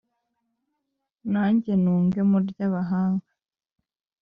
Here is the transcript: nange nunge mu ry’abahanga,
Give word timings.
nange 1.31 1.73
nunge 1.83 2.21
mu 2.29 2.37
ry’abahanga, 2.47 3.29